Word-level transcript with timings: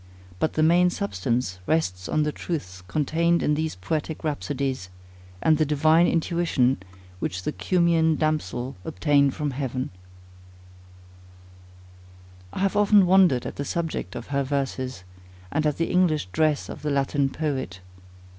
But 0.39 0.53
the 0.53 0.63
main 0.63 0.89
substance 0.89 1.59
rests 1.67 2.09
on 2.09 2.23
the 2.23 2.31
truths 2.31 2.81
contained 2.87 3.43
in 3.43 3.53
these 3.53 3.75
poetic 3.75 4.23
rhapsodies, 4.23 4.89
and 5.43 5.59
the 5.59 5.63
divine 5.63 6.07
intuition 6.07 6.79
which 7.19 7.43
the 7.43 7.51
Cumæan 7.53 8.17
damsel 8.17 8.75
obtained 8.83 9.35
from 9.35 9.51
heaven. 9.51 9.91
I 12.51 12.61
have 12.61 12.75
often 12.75 13.05
wondered 13.05 13.45
at 13.45 13.57
the 13.57 13.63
subject 13.63 14.15
of 14.15 14.29
her 14.29 14.41
verses, 14.41 15.03
and 15.51 15.67
at 15.67 15.77
the 15.77 15.91
English 15.91 16.25
dress 16.31 16.67
of 16.67 16.81
the 16.81 16.89
Latin 16.89 17.29
poet. 17.29 17.79